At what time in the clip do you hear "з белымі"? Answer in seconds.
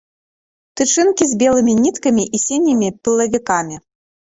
1.33-1.77